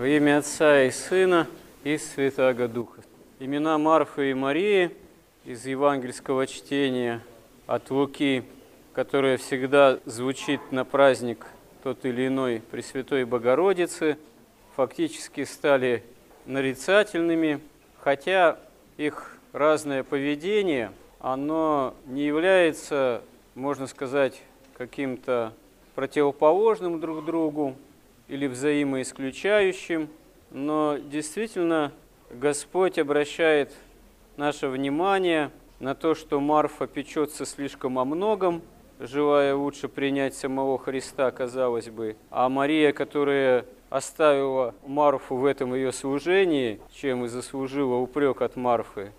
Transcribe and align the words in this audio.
Во 0.00 0.08
имя 0.08 0.38
Отца 0.38 0.84
и 0.84 0.90
Сына 0.90 1.46
и 1.84 1.98
Святаго 1.98 2.68
Духа. 2.68 3.02
Имена 3.38 3.76
Марфы 3.76 4.30
и 4.30 4.34
Марии 4.34 4.92
из 5.44 5.66
евангельского 5.66 6.46
чтения 6.46 7.22
от 7.66 7.90
Луки, 7.90 8.44
которое 8.94 9.36
всегда 9.36 9.98
звучит 10.06 10.72
на 10.72 10.86
праздник 10.86 11.46
тот 11.82 12.06
или 12.06 12.28
иной 12.28 12.62
Пресвятой 12.70 13.26
Богородицы, 13.26 14.16
фактически 14.74 15.44
стали 15.44 16.02
нарицательными, 16.46 17.60
хотя 17.98 18.58
их 18.96 19.36
разное 19.52 20.02
поведение, 20.02 20.92
оно 21.18 21.94
не 22.06 22.24
является, 22.24 23.20
можно 23.54 23.86
сказать, 23.86 24.40
каким-то 24.78 25.52
противоположным 25.94 27.00
друг 27.00 27.22
другу 27.26 27.76
или 28.30 28.46
взаимоисключающим, 28.46 30.08
но 30.52 30.98
действительно 30.98 31.92
Господь 32.30 32.96
обращает 32.96 33.72
наше 34.36 34.68
внимание 34.68 35.50
на 35.80 35.96
то, 35.96 36.14
что 36.14 36.38
Марфа 36.38 36.86
печется 36.86 37.44
слишком 37.44 37.98
о 37.98 38.04
многом, 38.04 38.62
желая 39.00 39.56
лучше 39.56 39.88
принять 39.88 40.36
самого 40.36 40.78
Христа, 40.78 41.32
казалось 41.32 41.88
бы, 41.88 42.16
а 42.30 42.48
Мария, 42.48 42.92
которая 42.92 43.66
оставила 43.88 44.76
Марфу 44.86 45.34
в 45.34 45.44
этом 45.44 45.74
ее 45.74 45.90
служении, 45.90 46.80
чем 46.92 47.24
и 47.24 47.28
заслужила 47.28 47.96
упрек 47.96 48.42
от 48.42 48.54
Марфы, 48.54 49.10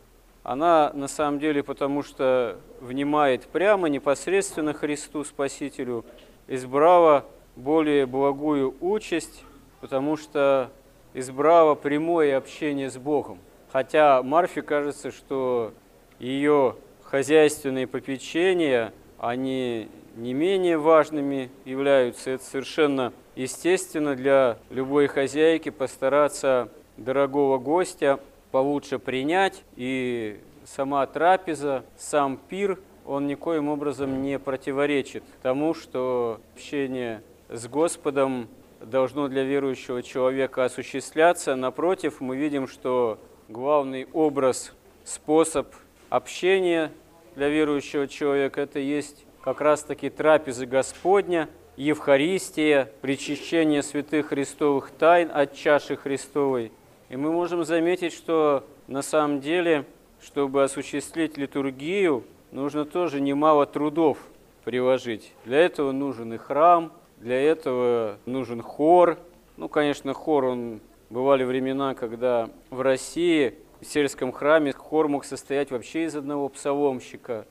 она 0.44 0.90
на 0.94 1.10
самом 1.10 1.40
деле 1.40 1.64
потому 1.64 2.02
что 2.02 2.58
внимает 2.80 3.44
прямо, 3.48 3.90
непосредственно 3.90 4.74
Христу 4.74 5.26
Спасителю, 5.26 6.06
избрала 6.48 7.26
более 7.56 8.06
благую 8.06 8.76
участь, 8.82 9.44
потому 9.80 10.18
что 10.18 10.72
избрала 11.14 11.76
прямое 11.76 12.38
общение 12.38 12.90
с 12.90 12.98
Богом. 12.98 13.40
Хотя 13.72 14.22
Марфе 14.24 14.62
кажется, 14.62 15.12
что 15.12 15.74
ее 16.20 16.76
хозяйственные 17.04 17.88
попечения, 17.88 18.94
они 19.18 19.90
не 20.16 20.34
менее 20.34 20.78
важными 20.78 21.50
являются. 21.66 22.32
Это 22.32 22.44
совершенно 22.44 23.14
естественно 23.36 24.16
для 24.16 24.58
любой 24.70 25.08
хозяйки 25.08 25.70
постараться 25.70 26.70
дорогого 26.98 27.58
гостя 27.58 28.20
получше 28.52 29.00
принять. 29.00 29.64
И 29.76 30.40
сама 30.66 31.06
трапеза, 31.08 31.84
сам 31.98 32.38
пир, 32.38 32.80
он 33.06 33.28
никоим 33.28 33.70
образом 33.70 34.22
не 34.22 34.38
противоречит 34.38 35.24
тому, 35.42 35.74
что 35.74 36.40
общение 36.54 37.22
с 37.52 37.68
Господом 37.68 38.48
должно 38.80 39.28
для 39.28 39.44
верующего 39.44 40.02
человека 40.02 40.64
осуществляться. 40.64 41.56
Напротив, 41.56 42.22
мы 42.22 42.38
видим, 42.38 42.66
что 42.66 43.20
главный 43.50 44.08
образ, 44.14 44.74
способ 45.04 45.68
общения 46.10 46.92
для 47.36 47.50
верующего 47.50 48.08
человека– 48.08 48.62
это 48.62 48.80
есть 48.80 49.26
как 49.42 49.60
раз-таки 49.60 50.10
трапеза 50.10 50.66
Господня, 50.66 51.50
Евхаристия, 51.76 52.90
причащение 53.02 53.84
святых 53.84 54.28
христовых 54.28 54.92
тайн 54.92 55.30
от 55.34 55.54
чаши 55.54 55.98
Христовой. 55.98 56.72
И 57.10 57.18
мы 57.18 57.32
можем 57.32 57.66
заметить, 57.66 58.14
что 58.14 58.66
на 58.88 59.02
самом 59.02 59.42
деле, 59.42 59.86
чтобы 60.22 60.64
осуществить 60.64 61.38
литургию, 61.38 62.24
нужно 62.52 62.86
тоже 62.86 63.20
немало 63.20 63.66
трудов 63.66 64.20
приложить. 64.64 65.34
Для 65.44 65.60
этого 65.60 65.92
нужен 65.92 66.34
и 66.34 66.38
храм, 66.38 66.94
для 67.22 67.40
этого 67.40 68.18
нужен 68.26 68.62
хор. 68.62 69.20
Ну, 69.58 69.70
конечно, 69.70 70.14
хор, 70.14 70.46
он 70.46 70.82
бывали 71.10 71.44
времена, 71.44 71.94
когда 71.94 72.50
в 72.72 72.82
России 72.82 73.54
в 73.80 73.86
сельском 73.86 74.32
храме 74.32 74.74
хор 74.74 75.08
мог 75.08 75.24
состоять 75.24 75.72
вообще 75.72 76.06
из 76.06 76.16
одного 76.16 76.50
псаломщика. 76.50 77.46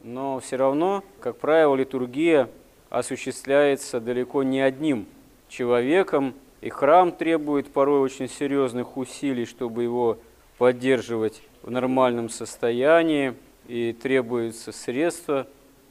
Но 0.00 0.40
все 0.40 0.56
равно, 0.56 1.04
как 1.20 1.38
правило, 1.38 1.76
литургия 1.76 2.48
осуществляется 2.90 4.00
далеко 4.00 4.42
не 4.42 4.60
одним 4.60 5.06
человеком, 5.48 6.34
и 6.60 6.68
храм 6.68 7.12
требует 7.12 7.72
порой 7.72 8.00
очень 8.00 8.28
серьезных 8.28 8.96
усилий, 8.96 9.44
чтобы 9.44 9.84
его 9.84 10.18
поддерживать 10.58 11.42
в 11.62 11.70
нормальном 11.70 12.28
состоянии, 12.28 13.34
и 13.68 13.92
требуются 13.92 14.72
средства 14.72 15.46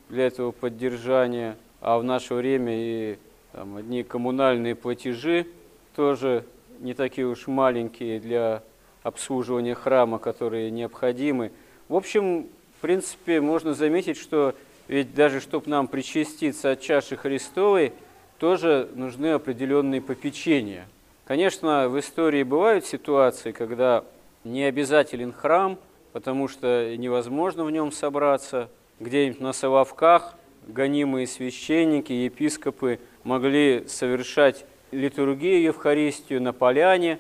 для 0.10 0.28
этого 0.28 0.52
поддержания– 0.52 1.56
а 1.82 1.98
в 1.98 2.04
наше 2.04 2.36
время 2.36 2.74
и 2.74 3.18
там, 3.52 3.76
одни 3.78 4.04
коммунальные 4.04 4.76
платежи 4.76 5.48
тоже 5.96 6.46
не 6.80 6.94
такие 6.94 7.28
уж 7.28 7.48
маленькие 7.48 8.20
для 8.20 8.64
обслуживания 9.04 9.76
храма, 9.76 10.20
которые 10.20 10.72
необходимы. 10.72 11.52
В 11.90 11.96
общем, 11.96 12.48
в 12.78 12.82
принципе, 12.82 13.42
можно 13.42 13.74
заметить, 13.74 14.18
что 14.18 14.56
ведь 14.88 15.14
даже 15.14 15.42
чтобы 15.42 15.70
нам 15.70 15.88
причаститься 15.88 16.72
от 16.72 16.82
чаши 16.82 17.18
Христовой, 17.18 17.94
тоже 18.40 18.90
нужны 18.96 19.34
определенные 19.34 20.02
попечения. 20.02 20.88
Конечно, 21.26 21.90
в 21.90 22.00
истории 22.00 22.44
бывают 22.44 22.86
ситуации, 22.86 23.52
когда 23.52 24.04
не 24.44 24.64
обязателен 24.64 25.34
храм, 25.34 25.78
потому 26.14 26.48
что 26.48 26.96
невозможно 26.98 27.64
в 27.64 27.72
нем 27.72 27.92
собраться, 27.92 28.70
где-нибудь 29.00 29.42
на 29.42 29.54
Соловках– 29.54 30.36
гонимые 30.72 31.28
священники, 31.28 32.12
епископы 32.12 33.00
могли 33.24 33.86
совершать 33.88 34.66
литургию, 34.92 35.62
Евхаристию 35.62 36.42
на 36.42 36.54
поляне, 36.54 37.20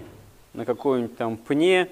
на 0.53 0.65
каком-нибудь 0.65 1.17
там 1.17 1.37
пне, 1.37 1.87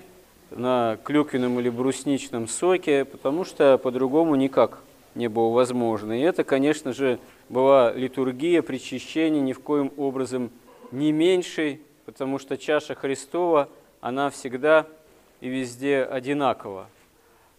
на 0.52 0.98
клюквенном 1.04 1.60
или 1.60 1.70
брусничном 1.70 2.48
соке, 2.48 3.06
потому 3.06 3.46
что 3.46 3.78
по-другому 3.78 4.36
никак 4.36 4.82
не 5.16 5.28
было 5.28 5.50
возможно. 5.50 6.18
И 6.18 6.24
это, 6.24 6.44
конечно 6.44 6.94
же, 6.94 7.20
была 7.50 7.92
литургия 7.94 8.62
причащения 8.62 9.42
ни 9.42 9.54
в 9.54 9.60
коем 9.60 9.92
образом 9.98 10.50
не 10.92 11.12
меньшей, 11.12 11.82
потому 12.06 12.40
что 12.40 12.58
чаша 12.58 12.96
Христова, 12.96 13.70
она 14.02 14.30
всегда 14.30 14.88
и 15.42 15.50
везде 15.50 16.04
одинакова. 16.04 16.88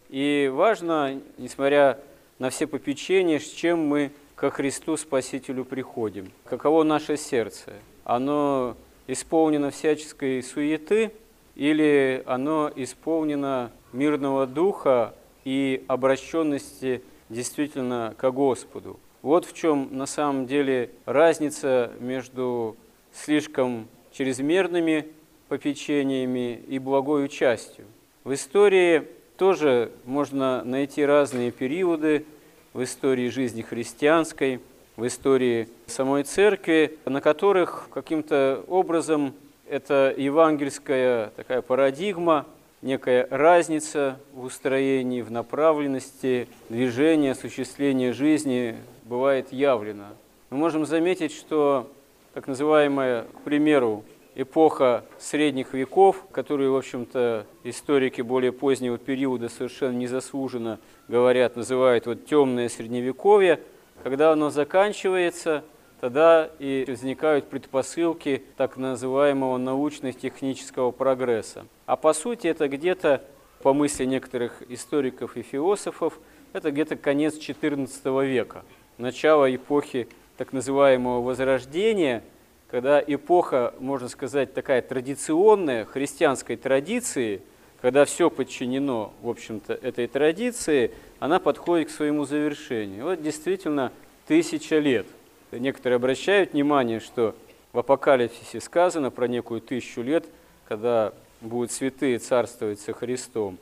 И 0.09 0.51
важно, 0.53 1.21
несмотря 1.37 1.97
на 2.41 2.49
все 2.49 2.65
попечения, 2.65 3.37
с 3.37 3.47
чем 3.47 3.85
мы 3.85 4.09
ко 4.33 4.49
Христу 4.49 4.97
Спасителю 4.97 5.63
приходим. 5.63 6.31
Каково 6.45 6.81
наше 6.81 7.15
сердце? 7.15 7.73
Оно 8.03 8.75
исполнено 9.05 9.69
всяческой 9.69 10.41
суеты 10.41 11.11
или 11.53 12.23
оно 12.25 12.71
исполнено 12.75 13.71
мирного 13.93 14.47
духа 14.47 15.13
и 15.43 15.85
обращенности 15.87 17.03
действительно 17.29 18.15
к 18.17 18.31
Господу? 18.31 18.99
Вот 19.21 19.45
в 19.45 19.53
чем 19.53 19.89
на 19.91 20.07
самом 20.07 20.47
деле 20.47 20.89
разница 21.05 21.91
между 21.99 22.75
слишком 23.13 23.87
чрезмерными 24.11 25.09
попечениями 25.47 26.59
и 26.67 26.79
благой 26.79 27.23
участью. 27.25 27.85
В 28.23 28.33
истории 28.33 29.03
тоже 29.41 29.89
можно 30.05 30.63
найти 30.63 31.03
разные 31.03 31.49
периоды 31.49 32.25
в 32.73 32.83
истории 32.83 33.27
жизни 33.29 33.63
христианской, 33.63 34.59
в 34.97 35.07
истории 35.07 35.67
самой 35.87 36.25
церкви, 36.25 36.99
на 37.05 37.21
которых 37.21 37.89
каким-то 37.91 38.63
образом 38.67 39.33
эта 39.67 40.13
евангельская 40.15 41.31
такая 41.35 41.63
парадигма, 41.63 42.45
некая 42.83 43.27
разница 43.31 44.19
в 44.31 44.43
устроении, 44.43 45.23
в 45.23 45.31
направленности 45.31 46.47
движения, 46.69 47.31
осуществления 47.31 48.13
жизни 48.13 48.75
бывает 49.05 49.51
явлена. 49.51 50.09
Мы 50.51 50.57
можем 50.57 50.85
заметить, 50.85 51.33
что 51.33 51.91
так 52.35 52.45
называемая, 52.45 53.23
к 53.23 53.41
примеру, 53.41 54.03
эпоха 54.35 55.03
средних 55.19 55.73
веков, 55.73 56.25
которую, 56.31 56.73
в 56.73 56.77
общем-то, 56.77 57.45
историки 57.63 58.21
более 58.21 58.51
позднего 58.51 58.97
периода 58.97 59.49
совершенно 59.49 59.97
незаслуженно 59.97 60.79
говорят, 61.07 61.55
называют 61.55 62.05
вот 62.05 62.25
темное 62.25 62.69
средневековье, 62.69 63.59
когда 64.03 64.31
оно 64.31 64.49
заканчивается, 64.49 65.63
тогда 65.99 66.49
и 66.59 66.85
возникают 66.87 67.49
предпосылки 67.49 68.43
так 68.57 68.77
называемого 68.77 69.57
научно-технического 69.57 70.91
прогресса. 70.91 71.65
А 71.85 71.95
по 71.95 72.13
сути 72.13 72.47
это 72.47 72.67
где-то, 72.67 73.21
по 73.61 73.73
мысли 73.73 74.05
некоторых 74.05 74.63
историков 74.69 75.37
и 75.37 75.41
философов, 75.41 76.19
это 76.53 76.71
где-то 76.71 76.95
конец 76.95 77.37
XIV 77.37 78.25
века, 78.25 78.63
начало 78.97 79.53
эпохи 79.53 80.07
так 80.37 80.53
называемого 80.53 81.21
Возрождения– 81.21 82.23
когда 82.71 83.03
эпоха, 83.05 83.73
можно 83.79 84.07
сказать, 84.07 84.53
такая 84.53 84.81
традиционная, 84.81 85.83
христианской 85.83 86.55
традиции, 86.55 87.41
когда 87.81 88.05
все 88.05 88.29
подчинено, 88.29 89.11
в 89.21 89.29
общем-то, 89.29 89.73
этой 89.73 90.07
традиции, 90.07 90.91
она 91.19 91.39
подходит 91.39 91.89
к 91.89 91.91
своему 91.91 92.23
завершению. 92.23 93.03
Вот 93.03 93.21
действительно 93.21 93.91
тысяча 94.25 94.79
лет. 94.79 95.05
Некоторые 95.51 95.97
обращают 95.97 96.53
внимание, 96.53 97.01
что 97.01 97.35
в 97.73 97.79
Апокалипсисе 97.79 98.61
сказано 98.61 99.11
про 99.11 99.27
некую 99.27 99.59
тысячу 99.59 100.01
лет, 100.01 100.25
когда 100.65 101.13
будут 101.41 101.73
святые 101.73 102.19
царствовать 102.19 102.79
со 102.79 102.93
Христом. 102.93 103.57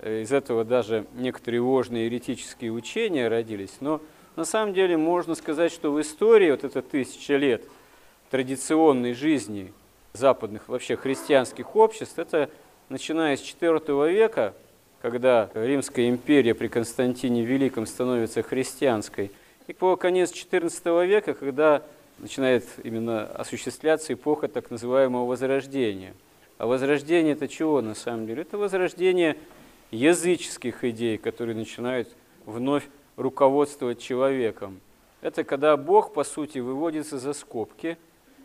Э, 0.00 0.22
из 0.22 0.32
этого 0.32 0.64
даже 0.64 1.06
некоторые 1.14 1.60
ложные 1.60 2.06
еретические 2.06 2.72
учения 2.72 3.28
родились. 3.28 3.76
Но 3.78 4.00
на 4.34 4.44
самом 4.44 4.74
деле 4.74 4.96
можно 4.96 5.36
сказать, 5.36 5.70
что 5.70 5.92
в 5.92 6.00
истории 6.00 6.50
вот 6.50 6.64
эта 6.64 6.82
тысяча 6.82 7.36
лет 7.36 7.62
традиционной 8.30 9.14
жизни 9.14 9.72
западных 10.12 10.68
вообще 10.68 10.96
христианских 10.96 11.76
обществ, 11.76 12.18
это 12.18 12.50
начиная 12.88 13.36
с 13.36 13.40
IV 13.40 14.12
века, 14.12 14.54
когда 15.00 15.50
Римская 15.54 16.08
империя 16.08 16.54
при 16.54 16.68
Константине 16.68 17.44
Великом 17.44 17.86
становится 17.86 18.42
христианской, 18.42 19.30
и 19.66 19.72
по 19.72 19.96
конец 19.96 20.32
XIV 20.32 21.06
века, 21.06 21.34
когда 21.34 21.82
начинает 22.18 22.64
именно 22.82 23.24
осуществляться 23.24 24.12
эпоха 24.12 24.48
так 24.48 24.70
называемого 24.70 25.26
Возрождения. 25.26 26.14
А 26.56 26.66
Возрождение 26.66 27.34
это 27.34 27.46
чего 27.46 27.80
на 27.80 27.94
самом 27.94 28.26
деле? 28.26 28.42
Это 28.42 28.58
возрождение 28.58 29.36
языческих 29.92 30.82
идей, 30.84 31.16
которые 31.16 31.54
начинают 31.54 32.08
вновь 32.46 32.84
руководствовать 33.16 34.00
человеком. 34.00 34.80
Это 35.20 35.44
когда 35.44 35.76
Бог, 35.76 36.12
по 36.12 36.24
сути, 36.24 36.58
выводится 36.58 37.18
за 37.18 37.32
скобки 37.32 37.96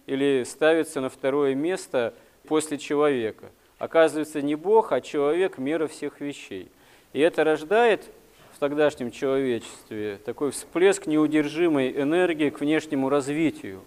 или 0.06 0.44
ставится 0.44 1.02
на 1.02 1.10
второе 1.10 1.56
место 1.56 2.14
после 2.48 2.78
человека. 2.78 3.52
Оказывается, 3.80 4.42
не 4.42 4.56
Бог, 4.56 4.92
а 4.92 5.02
человек– 5.02 5.58
мера 5.58 5.88
всех 5.88 6.22
вещей. 6.22 6.70
И 7.14 7.20
это 7.20 7.44
рождает 7.44 8.06
в 8.54 8.60
тогдашнем 8.60 9.12
человечестве 9.12 10.20
такой 10.24 10.52
всплеск 10.52 11.06
неудержимой 11.06 11.92
энергии 11.92 12.50
к 12.50 12.60
внешнему 12.60 13.10
развитию. 13.10 13.82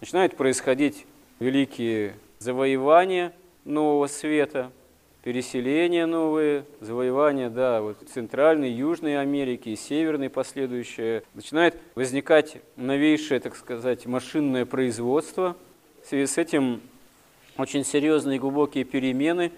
Начинают 0.00 0.36
происходить 0.36 1.06
великие 1.38 2.14
завоевания 2.38 3.32
нового 3.64 4.06
света– 4.06 4.70
переселения 5.26 6.06
новые, 6.06 6.64
завоевания, 6.78 7.50
да, 7.50 7.82
вот 7.82 7.96
Центральной, 8.14 8.70
Южной 8.70 9.18
Америки 9.20 9.70
и 9.70 9.74
Северной 9.74 10.30
последующее. 10.30 11.24
Начинает 11.34 11.76
возникать 11.96 12.58
новейшее, 12.76 13.40
так 13.40 13.56
сказать, 13.56 14.06
машинное 14.06 14.64
производство. 14.66 15.56
В 16.04 16.06
связи 16.06 16.32
с 16.32 16.38
этим 16.38 16.80
очень 17.58 17.84
серьезные 17.84 18.36
и 18.36 18.38
глубокие 18.38 18.84
перемены 18.84 19.50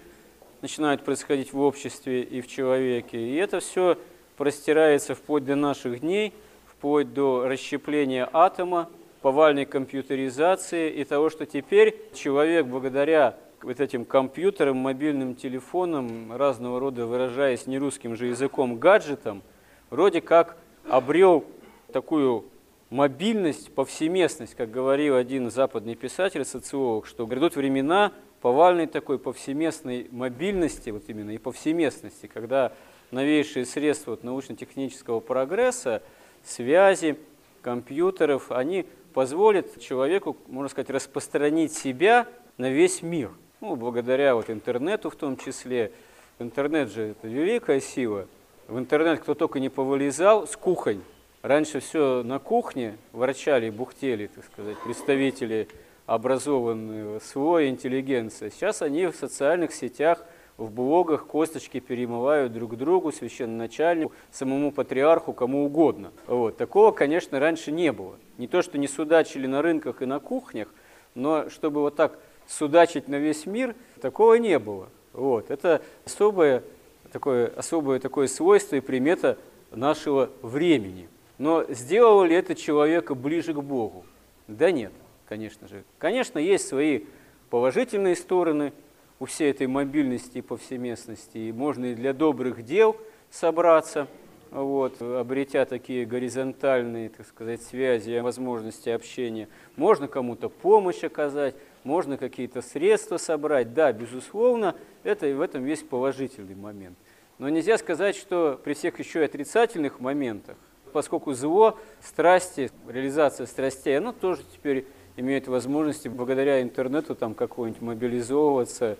начинают 0.63 1.03
происходить 1.03 1.53
в 1.53 1.59
обществе 1.59 2.23
и 2.23 2.41
в 2.41 2.47
человеке. 2.47 3.19
И 3.19 3.35
это 3.35 3.59
все 3.59 3.95
простирается 4.37 5.13
вплоть 5.13 5.45
до 5.45 5.53
наших 5.53 5.99
дней, 5.99 6.33
вплоть 6.65 7.13
до 7.13 7.47
расщепления 7.47 8.27
атома, 8.33 8.89
повальной 9.21 9.67
компьютеризации 9.67 10.89
и 10.89 11.03
того, 11.03 11.29
что 11.29 11.45
теперь 11.45 11.95
человек 12.15 12.65
благодаря 12.65 13.37
вот 13.63 13.79
этим 13.79 14.05
компьютером, 14.05 14.77
мобильным 14.77 15.35
телефоном, 15.35 16.35
разного 16.35 16.79
рода, 16.79 17.05
выражаясь 17.05 17.67
не 17.67 17.77
русским 17.77 18.15
же 18.15 18.27
языком, 18.27 18.77
гаджетом, 18.77 19.41
вроде 19.89 20.21
как 20.21 20.57
обрел 20.87 21.45
такую 21.91 22.45
мобильность, 22.89 23.71
повсеместность, 23.73 24.55
как 24.55 24.71
говорил 24.71 25.15
один 25.15 25.51
западный 25.51 25.95
писатель, 25.95 26.45
социолог, 26.45 27.05
что 27.05 27.25
грядут 27.25 27.55
времена 27.55 28.13
повальной 28.41 28.87
такой 28.87 29.19
повсеместной 29.19 30.07
мобильности, 30.11 30.89
вот 30.89 31.03
именно 31.07 31.31
и 31.31 31.37
повсеместности, 31.37 32.27
когда 32.27 32.71
новейшие 33.11 33.65
средства 33.65 34.11
вот, 34.11 34.23
научно-технического 34.23 35.19
прогресса, 35.19 36.01
связи, 36.43 37.17
компьютеров, 37.61 38.51
они 38.51 38.85
позволят 39.13 39.81
человеку, 39.81 40.37
можно 40.47 40.69
сказать, 40.69 40.89
распространить 40.89 41.73
себя 41.73 42.27
на 42.57 42.69
весь 42.69 43.01
мир– 43.01 43.31
ну, 43.61 43.75
благодаря 43.75 44.35
вот 44.35 44.49
интернету 44.49 45.09
в 45.09 45.15
том 45.15 45.37
числе. 45.37 45.91
Интернет 46.39 46.89
же 46.89 47.09
это 47.09 47.27
великая 47.27 47.81
сила. 47.81 48.27
В 48.67 48.79
интернет 48.79 49.19
кто 49.19 49.33
только 49.33 49.59
не 49.59 49.69
повылезал 49.69 50.47
с 50.47 50.55
кухонь. 50.55 51.01
Раньше 51.41 51.79
все 51.79 52.23
на 52.23 52.39
кухне 52.39 52.97
ворчали, 53.11 53.69
бухтели, 53.69 54.27
так 54.27 54.45
сказать, 54.45 54.77
представители 54.83 55.67
образованного 56.05 57.19
слоя 57.19 57.69
интеллигенции. 57.69 58.49
Сейчас 58.49 58.81
они 58.81 59.07
в 59.07 59.15
социальных 59.15 59.73
сетях, 59.73 60.25
в 60.57 60.71
блогах 60.71 61.27
косточки 61.27 61.79
перемывают 61.79 62.51
друг 62.51 62.75
другу, 62.75 63.11
священноначальнику, 63.11 64.11
самому 64.31 64.71
патриарху, 64.71 65.31
кому 65.31 65.65
угодно. 65.65 66.11
Вот. 66.27 66.57
Такого, 66.57 66.91
конечно, 66.91 67.39
раньше 67.39 67.71
не 67.71 67.91
было. 67.93 68.15
Не 68.37 68.47
то, 68.47 68.61
что 68.61 68.77
не 68.77 68.87
судачили 68.87 69.47
на 69.47 69.61
рынках 69.61 70.01
и 70.01 70.05
на 70.05 70.19
кухнях, 70.19 70.67
но 71.15 71.49
чтобы 71.49 71.81
вот 71.81 71.95
так 71.95 72.19
судачить 72.49 73.07
на 73.07 73.15
весь 73.15 73.45
мир, 73.45 73.75
такого 74.01 74.33
не 74.33 74.59
было. 74.59 74.89
Вот. 75.13 75.51
Это 75.51 75.81
особое 76.05 76.63
такое, 77.11 77.47
особое 77.47 77.99
такое 77.99 78.27
свойство 78.27 78.75
и 78.75 78.81
примета 78.81 79.37
нашего 79.71 80.29
времени. 80.41 81.07
Но 81.37 81.63
сделало 81.69 82.23
ли 82.25 82.35
это 82.35 82.55
человека 82.55 83.15
ближе 83.15 83.53
к 83.53 83.61
Богу? 83.61 84.03
Да 84.47 84.71
нет, 84.71 84.91
конечно 85.27 85.67
же. 85.67 85.83
Конечно, 85.97 86.39
есть 86.39 86.67
свои 86.67 87.01
положительные 87.49 88.15
стороны 88.15 88.73
у 89.19 89.25
всей 89.25 89.51
этой 89.51 89.67
мобильности 89.67 90.39
и 90.39 90.41
повсеместности. 90.41 91.37
И 91.37 91.51
можно 91.51 91.85
и 91.85 91.95
для 91.95 92.13
добрых 92.13 92.65
дел 92.65 92.97
собраться, 93.29 94.07
вот, 94.51 95.01
обретя 95.01 95.65
такие 95.65 96.05
горизонтальные, 96.05 97.09
так 97.09 97.27
сказать, 97.27 97.61
связи, 97.61 98.19
возможности 98.19 98.89
общения. 98.89 99.47
Можно 99.75 100.07
кому-то 100.07 100.49
помощь 100.49 101.03
оказать, 101.03 101.55
можно 101.83 102.17
какие-то 102.17 102.61
средства 102.61 103.17
собрать. 103.17 103.73
Да, 103.73 103.91
безусловно, 103.91 104.75
это 105.03 105.27
в 105.27 105.41
этом 105.41 105.65
есть 105.65 105.87
положительный 105.87 106.55
момент. 106.55 106.97
Но 107.37 107.47
нельзя 107.49 107.77
сказать, 107.77 108.15
что 108.15 108.59
при 108.63 108.73
всех 108.73 108.99
еще 108.99 109.21
и 109.21 109.25
отрицательных 109.25 109.99
моментах, 109.99 110.57
поскольку 110.91 111.33
зло, 111.33 111.77
страсти, 112.01 112.69
реализация 112.87 113.45
страстей, 113.45 113.97
оно 113.97 114.11
тоже 114.11 114.41
теперь 114.53 114.85
имеет 115.15 115.47
возможности 115.47 116.07
благодаря 116.07 116.61
интернету 116.61 117.15
там 117.15 117.33
какого-нибудь 117.33 117.81
мобилизовываться 117.81 118.97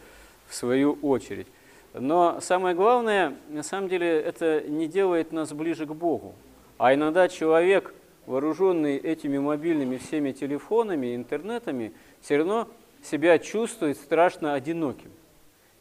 в 0.48 0.56
свою 0.56 0.94
очередь. 1.02 1.48
Но 1.94 2.40
самое 2.40 2.76
главное, 2.76 3.36
на 3.50 3.64
самом 3.64 3.90
деле, 3.90 4.08
это 4.20 4.62
не 4.68 4.88
делает 4.88 5.32
нас 5.32 5.52
ближе 5.54 5.86
к 5.86 5.94
Богу. 5.94 6.36
А 6.78 6.94
иногда 6.94 7.28
человек, 7.28 7.94
вооруженный 8.30 8.96
этими 8.96 9.40
мобильными 9.40 9.98
всеми 9.98 10.32
телефонами, 10.32 11.16
интернетами, 11.16 11.94
все 12.22 12.38
равно 12.38 12.68
себя 13.02 13.40
чувствует 13.40 13.98
страшно 13.98 14.54
одиноким. 14.54 15.10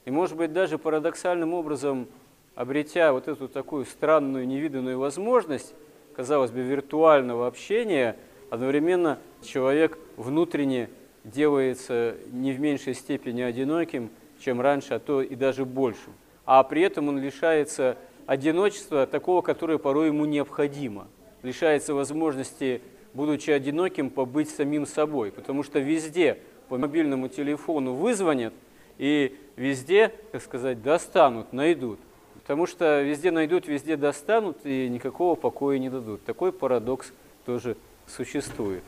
И, 0.06 0.11
может 0.11 0.35
быть, 0.39 0.55
даже 0.55 0.79
парадоксальным 0.79 1.53
образом, 1.53 2.08
обретя 2.55 3.13
вот 3.13 3.29
эту 3.29 3.49
такую 3.49 3.84
странную, 3.84 4.49
невиданную 4.49 4.99
возможность, 4.99 5.75
казалось 6.17 6.51
бы, 6.51 6.61
виртуального 6.61 7.46
общения, 7.46 8.17
одновременно 8.49 9.19
человек 9.43 9.99
внутренне 10.17 10.89
делается 11.25 12.17
не 12.32 12.53
в 12.53 12.61
меньшей 12.61 12.94
степени 12.94 13.43
одиноким, 13.43 14.08
чем 14.41 14.63
раньше, 14.63 14.94
а 14.94 14.99
то 15.01 15.20
и 15.20 15.34
даже 15.34 15.67
большим. 15.67 16.15
А 16.46 16.63
при 16.63 16.81
этом 16.81 17.08
он 17.08 17.19
лишается 17.19 17.99
одиночества 18.25 19.06
такого, 19.06 19.43
которое 19.43 19.77
порой 19.77 20.06
ему 20.06 20.25
необходимо. 20.25 21.08
Лишается 21.43 21.95
возможности, 21.95 22.81
будучи 23.15 23.51
одиноким, 23.51 24.11
побыть 24.11 24.51
самим 24.51 24.87
собой. 24.87 25.33
Потому 25.33 25.63
что 25.63 25.79
везде 25.79 26.39
по 26.69 26.79
мобильному 26.79 27.29
телефону 27.29 27.95
вызвонят 27.95 28.53
и 28.99 29.39
везде, 29.57 30.13
так 30.33 30.43
сказать, 30.43 30.83
достанут, 30.83 31.53
найдут. 31.53 31.99
Потому 32.35 32.67
что 32.67 33.03
везде 33.03 33.31
найдут, 33.31 33.69
везде 33.69 33.97
достанут 33.97 34.59
и 34.65 34.89
никакого 34.89 35.35
покоя 35.35 35.79
не 35.79 35.91
дадут. 35.91 36.25
Такой 36.25 36.53
парадокс 36.53 37.13
тоже 37.45 37.77
существует. 38.07 38.83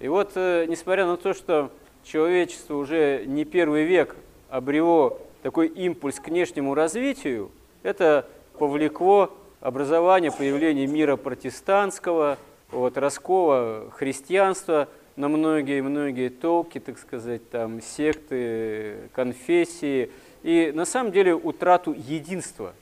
И 0.00 0.08
вот, 0.08 0.32
э, 0.36 0.66
несмотря 0.68 1.06
на 1.06 1.16
то, 1.16 1.34
что 1.34 1.70
человечество 2.02 2.76
уже 2.76 3.24
не 3.26 3.44
первый 3.44 3.84
век 3.84 4.16
обрело 4.48 5.20
такой 5.42 5.68
импульс 5.68 6.18
к 6.18 6.28
внешнему 6.28 6.74
развитию, 6.74 7.50
это 7.82 8.28
повлекло 8.58 9.30
образование, 9.64 10.30
появление 10.30 10.86
мира 10.86 11.16
протестантского, 11.16 12.36
вот, 12.70 12.98
раскола 12.98 13.90
христианства 13.96 14.88
на 15.16 15.28
многие-многие 15.28 16.28
толки, 16.28 16.78
так 16.78 16.98
сказать, 16.98 17.48
там, 17.48 17.80
секты, 17.80 19.08
конфессии, 19.14 20.10
и 20.42 20.70
на 20.74 20.84
самом 20.84 21.12
деле 21.12 21.34
утрату 21.34 21.94
единства, 21.94 22.74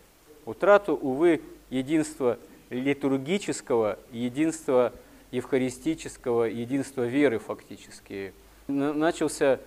утрату, 0.44 0.98
увы, 1.00 1.40
единства 1.70 2.36
литургического, 2.68 3.96
единства 4.10 4.92
евхаристического, 5.30 6.44
единства 6.44 7.02
веры 7.02 7.38
фактически. 7.38 8.32
Начался 8.66 9.60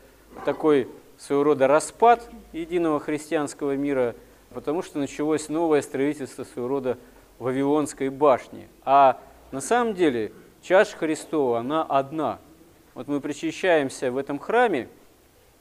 такой 0.44 0.90
своего 1.18 1.44
рода 1.44 1.68
распад 1.68 2.30
единого 2.52 3.00
христианского 3.00 3.78
мира, 3.78 4.16
потому 4.50 4.82
что 4.82 5.00
началось 5.00 5.50
новое 5.50 5.82
строительство 5.82 6.44
своего 6.44 6.68
рода 6.68 6.98
Вавилонской 7.40 8.10
башни. 8.10 8.68
А 8.84 9.20
на 9.52 9.62
самом 9.62 9.94
деле 9.94 10.32
чаша 10.62 10.98
Христова, 10.98 11.60
она 11.60 11.84
одна. 11.84 12.40
вот 12.94 13.08
мы 13.08 13.22
причащаемся 13.22 14.12
в 14.12 14.18
этом 14.18 14.40
храме 14.40 14.90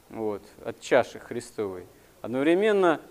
вот, 0.09 0.43
от 0.63 0.79
чаши 0.79 1.19
Христовой, 1.19 1.85
одновременно 2.21 3.01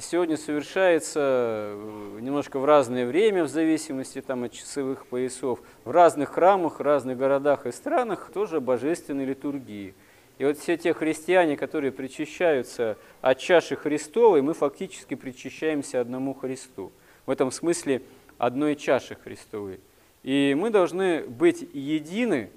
сегодня 0.00 0.36
совершается 0.36 1.20
э, 1.20 2.18
немножко 2.20 2.58
в 2.58 2.64
разное 2.64 3.06
время, 3.06 3.44
в 3.44 3.48
зависимости 3.48 4.20
там, 4.20 4.44
от 4.44 4.52
часовых 4.52 5.06
поясов, 5.06 5.60
в 5.84 5.90
разных 5.90 6.30
храмах, 6.30 6.80
в 6.80 6.82
разных 6.82 7.18
городах 7.18 7.66
и 7.66 7.72
странах 7.72 8.30
тоже 8.32 8.60
божественной 8.60 9.24
литургии. 9.24 9.94
И 10.38 10.44
вот 10.44 10.58
все 10.58 10.76
те 10.76 10.92
христиане, 10.92 11.56
которые 11.56 11.92
причащаются 11.92 12.98
от 13.20 13.38
чаши 13.38 13.76
Христовой, 13.76 14.42
мы 14.42 14.54
фактически 14.54 15.14
причащаемся 15.14 16.00
одному 16.00 16.34
Христу. 16.34 16.90
В 17.26 17.30
этом 17.30 17.50
смысле 17.50 18.02
одной 18.38 18.74
чаши 18.74 19.16
Христовой. 19.22 19.78
И 20.24 20.56
мы 20.58 20.70
должны 20.70 21.22
быть 21.22 21.66
едины, 21.72 22.50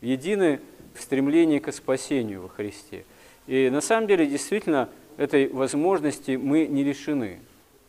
едины 0.00 0.60
в 0.94 1.02
стремлении 1.02 1.58
к 1.58 1.72
спасению 1.72 2.42
во 2.42 2.48
Христе. 2.48 3.04
И 3.46 3.68
на 3.70 3.80
самом 3.80 4.06
деле, 4.06 4.26
действительно, 4.26 4.88
этой 5.16 5.48
возможности 5.48 6.36
мы 6.36 6.66
не 6.66 6.84
лишены. 6.84 7.40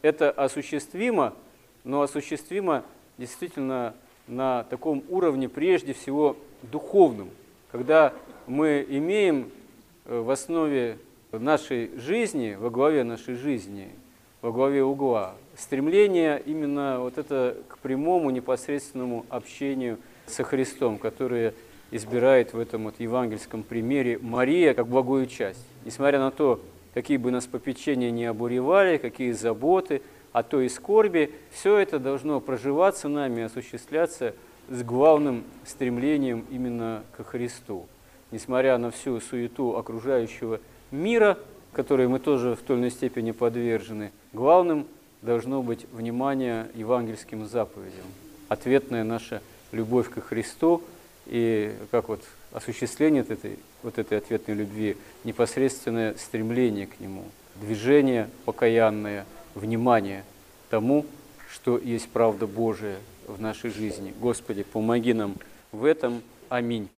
Это 0.01 0.31
осуществимо, 0.31 1.35
но 1.83 2.01
осуществимо 2.01 2.83
действительно 3.17 3.93
на 4.27 4.63
таком 4.63 5.03
уровне, 5.09 5.49
прежде 5.49 5.93
всего, 5.93 6.37
духовном, 6.63 7.29
когда 7.71 8.13
мы 8.47 8.85
имеем 8.87 9.49
э, 10.05 10.19
в 10.19 10.29
основе 10.29 10.97
нашей 11.31 11.91
жизни, 11.97 12.57
во 12.59 12.69
главе 12.69 13.03
нашей 13.03 13.35
жизни, 13.35 13.89
во 14.41 14.51
главе 14.51 14.83
угла, 14.83 15.35
стремление 15.55 16.41
именно 16.45 16.99
вот 16.99 17.17
это 17.17 17.57
к 17.67 17.77
прямому 17.79 18.29
непосредственному 18.29 19.25
общению 19.29 19.97
со 20.25 20.43
Христом, 20.43 20.97
которое 20.97 21.53
избирает 21.91 22.53
в 22.53 22.59
этом 22.59 22.85
вот 22.85 22.99
евангельском 22.99 23.63
примере 23.63 24.19
Мария 24.21 24.73
как 24.73 24.87
благую 24.87 25.27
часть. 25.27 25.65
Несмотря 25.85 26.19
на 26.19 26.31
то, 26.31 26.61
какие 26.93 27.17
бы 27.17 27.31
нас 27.31 27.45
попечения 27.45 28.11
не 28.11 28.25
обуревали, 28.25 28.97
какие 28.97 29.31
заботы, 29.31 30.01
а 30.31 30.43
то 30.43 30.61
и 30.61 30.69
скорби, 30.69 31.31
все 31.51 31.77
это 31.77 31.99
должно 31.99 32.39
проживаться 32.39 33.07
нами, 33.07 33.43
осуществляться 33.43 34.35
с 34.69 34.83
главным 34.83 35.43
стремлением 35.65 36.45
именно 36.51 37.03
к 37.15 37.23
Христу. 37.23 37.87
Несмотря 38.31 38.77
на 38.77 38.91
всю 38.91 39.19
суету 39.19 39.75
окружающего 39.75 40.59
мира, 40.91 41.37
которой 41.73 42.07
мы 42.07 42.19
тоже 42.19 42.55
в 42.55 42.59
той 42.59 42.75
или 42.75 42.81
иной 42.81 42.91
степени 42.91 43.31
подвержены, 43.31 44.11
главным 44.33 44.85
должно 45.21 45.61
быть 45.61 45.85
внимание 45.91 46.67
евангельским 46.75 47.45
заповедям, 47.47 48.05
ответная 48.47 49.03
наша 49.03 49.41
любовь 49.71 50.09
к 50.09 50.21
Христу 50.21 50.83
и 51.25 51.73
как 51.91 52.09
вот 52.09 52.21
осуществление 52.51 53.23
этой, 53.27 53.59
вот 53.83 53.97
этой 53.97 54.17
ответной 54.17 54.55
любви, 54.55 54.97
непосредственное 55.23 56.15
стремление 56.15 56.87
к 56.87 56.99
Нему, 56.99 57.25
движение 57.55 58.29
покаянное, 58.45 59.25
внимание 59.55 60.23
тому, 60.69 61.05
что 61.51 61.77
есть 61.77 62.09
правда 62.09 62.47
Божия 62.47 62.97
в 63.29 63.41
нашей 63.41 63.69
жизни. 63.71 64.13
Господи, 64.19 64.63
помоги 64.63 65.13
нам 65.13 65.35
в 65.71 65.85
этом. 65.85 66.21
Аминь. 66.49 66.89